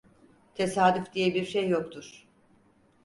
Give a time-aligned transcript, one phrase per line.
[0.55, 2.27] Tesadüf diye bir şey yoktur.